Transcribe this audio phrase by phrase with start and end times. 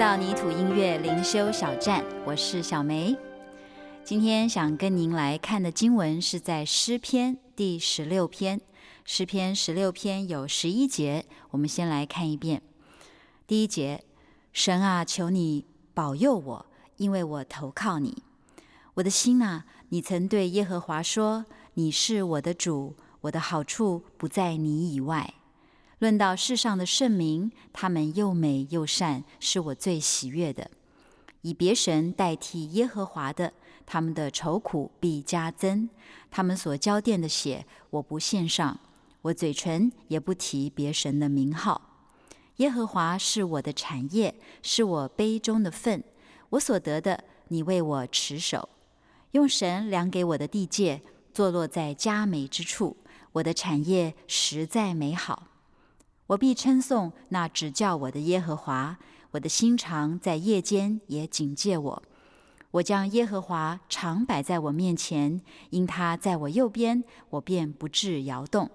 [0.00, 3.14] 到泥土音乐灵修小站，我是小梅。
[4.02, 8.62] 今天想跟您来看的经文是在诗篇第十六篇。
[9.04, 12.62] 诗篇十六篇有十一节，我们先来看一遍。
[13.46, 14.02] 第一节：
[14.54, 18.22] 神啊，求你保佑我，因为我投靠你。
[18.94, 21.44] 我的心啊，你曾对耶和华说
[21.74, 25.34] ：“你是我的主，我的好处不在你以外。”
[26.00, 30.70] 论到世上的圣明，他们又美又善，是我最喜悦的。
[31.42, 33.52] 以别神代替耶和华的，
[33.84, 35.90] 他们的愁苦必加增。
[36.30, 38.80] 他们所浇奠的血，我不献上，
[39.20, 41.82] 我嘴唇也不提别神的名号。
[42.56, 46.02] 耶和华是我的产业，是我杯中的分，
[46.48, 48.66] 我所得的，你为我持守。
[49.32, 51.02] 用神量给我的地界，
[51.34, 52.96] 坐落在佳美之处。
[53.32, 55.48] 我的产业实在美好。
[56.30, 58.98] 我必称颂那指教我的耶和华，
[59.32, 62.02] 我的心肠在夜间也警戒我。
[62.70, 68.70] 我将耶和华常摆在我面前，因他在我右边，我便不致摇动。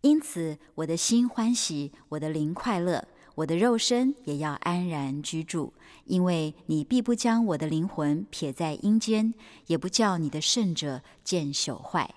[0.00, 5.72] 因此，我的心欢喜，我的灵快乐，我的肉身也要安然居住，
[6.06, 9.32] 因为你必不将我的灵魂撇在阴间，
[9.68, 12.12] 也不叫你的圣者见朽坏。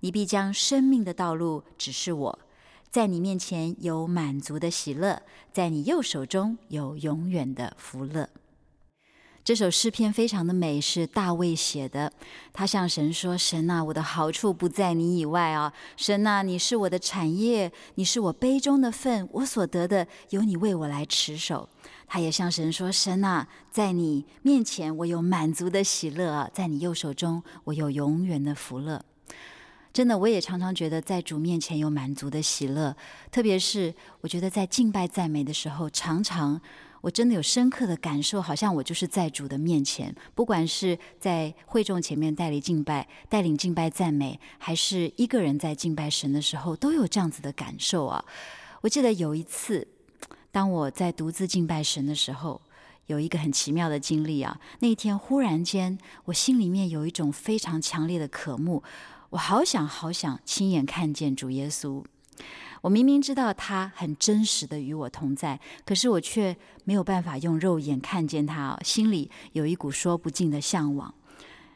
[0.00, 2.38] 你必将生命的道路指示我。
[2.90, 5.22] 在你面前有满足的喜乐，
[5.52, 8.30] 在你右手中有永远的福乐。
[9.44, 12.12] 这首诗篇非常的美，是大卫写的。
[12.52, 15.72] 他向神说：“神啊，我的好处不在你以外啊！
[15.96, 21.68] 神啊，你是我的产业，你是我杯中的分，我所得的由你为我来持守。”
[22.06, 29.02] 他也向神说：“神啊，在你面前我有满足的喜乐啊，在你右手中我有永远的福乐。”
[29.98, 32.96] 真的，我也常常觉得在主面前有满足的喜乐，
[33.32, 36.60] 特别是我觉得在敬拜赞美的时候，常常
[37.00, 48.24] 我真的有深刻的感受，好像我就是在主的面前，不管是在会众前面带领敬拜、带领敬拜赞美，还是一个人在敬拜神的时候，都有这样子的感受啊。
[48.82, 49.88] 我记得有一次，
[50.52, 52.62] 当我在独自敬拜神的时候，
[53.06, 54.60] 有一个很奇妙的经历啊。
[54.78, 58.84] 那一天忽然间，我心里面有一种非常强烈的渴慕。
[59.30, 62.02] 我好想好想亲眼看见主耶稣。
[62.82, 71.12] 我明明知道他很真实的与我同在，可是我却没有办法用肉眼看见他哦，心里有一股说不尽的向往，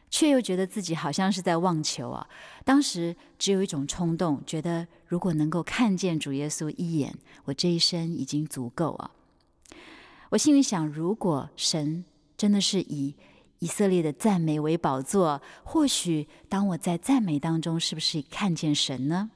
[0.09, 2.25] 却又觉得自己好像是在妄求啊。
[2.63, 9.11] 当时只有一种冲动，觉得如果能够看见主耶稣一眼，我这一生已经足够啊。
[10.29, 12.05] 我心里想，如果神
[12.37, 13.13] 真的是以
[13.63, 19.31] 以色列的赞美为宝座，或许当我在赞美当中，是不是看见神呢？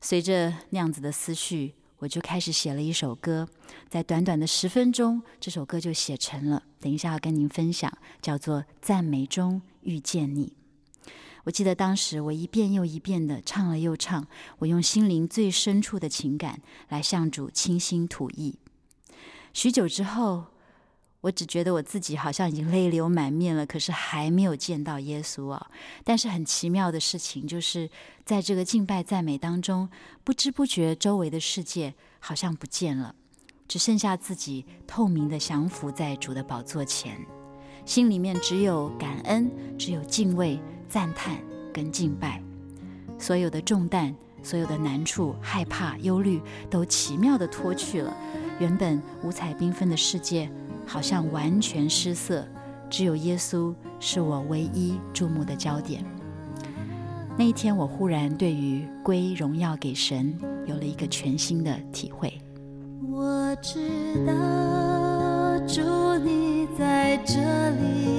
[0.00, 3.46] 随着那样子的思绪，我就开始写了一首歌，
[3.90, 6.62] 在短短的十分钟，这首歌就写成了。
[6.80, 10.56] 等一下要跟您分享，叫做《赞美中遇见你》。
[11.44, 14.26] 我记得当时我一遍又一遍的唱了又唱，
[14.60, 18.58] 我用心灵最深处的情感来向主倾心吐意。
[19.52, 20.46] 许久之后。
[21.24, 25.70] 我只觉得我自己好像已经泪流满面了，可是还没有见到耶稣啊！
[26.04, 27.88] 但是很奇妙的事情就是，
[28.26, 29.88] 在这个敬拜赞美当中，
[30.22, 33.14] 不知不觉周围的世界好像不见了，
[33.66, 37.18] 只剩下自己透明的降服在主的宝座前，
[37.86, 40.60] 心里面只有感恩，只有敬畏、
[40.90, 41.38] 赞叹
[41.72, 42.42] 跟敬拜，
[43.18, 48.14] 所有的重担、所有的难处、害怕、忧虑都奇妙地脱去了，
[48.58, 50.50] 原本五彩缤纷的世界。
[50.86, 52.46] 好像完全失色，
[52.88, 56.04] 只有耶稣是我唯一注目的焦点。
[57.36, 62.32] 那一天，我忽然对于归荣耀给神有了一个全新的体会。
[63.10, 64.32] 我知道
[65.66, 65.82] 主
[66.24, 67.34] 你在这
[67.70, 68.13] 里，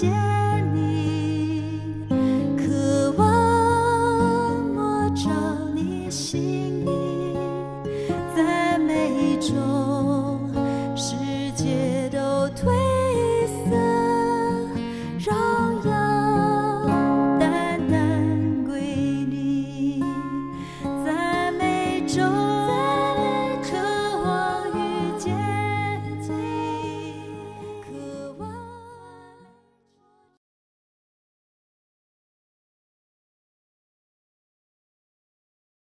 [0.00, 0.39] 街。